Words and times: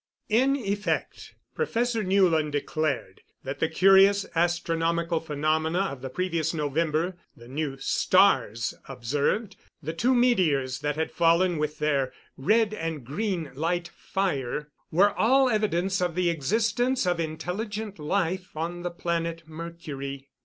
In 0.29 0.55
effect 0.55 1.35
Professor 1.53 2.03
Newland 2.03 2.53
declared 2.53 3.21
that 3.43 3.59
the 3.59 3.69
curious 3.69 4.25
astronomical 4.33 5.19
phenomena 5.19 5.77
of 5.77 6.01
the 6.01 6.09
previous 6.09 6.55
November 6.55 7.17
the 7.37 7.47
new 7.47 7.77
"stars" 7.77 8.73
observed, 8.87 9.57
the 9.83 9.93
two 9.93 10.15
meteors 10.15 10.79
that 10.79 10.95
had 10.95 11.11
fallen 11.11 11.59
with 11.59 11.77
their 11.77 12.11
red 12.35 12.73
and 12.73 13.05
green 13.05 13.51
light 13.53 13.89
fire 13.89 14.69
were 14.89 15.13
all 15.13 15.47
evidence 15.51 16.01
of 16.01 16.15
the 16.15 16.31
existence 16.31 17.05
of 17.05 17.19
intelligent 17.19 17.99
life 17.99 18.57
on 18.57 18.81
the 18.81 18.89
planet 18.89 19.43
Mercury. 19.47 20.29